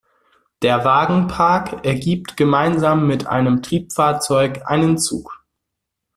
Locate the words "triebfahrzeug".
3.61-4.63